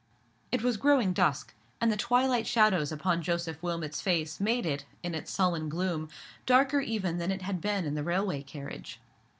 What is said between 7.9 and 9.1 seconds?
the railway carriage.